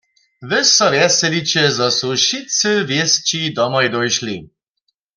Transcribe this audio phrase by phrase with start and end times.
[0.49, 4.35] Wy so wjeseliće, zo su wšitcy wěsći domoj dóšli.